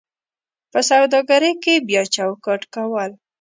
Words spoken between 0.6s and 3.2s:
په سوداګرۍ کې بیا چوکاټ کول: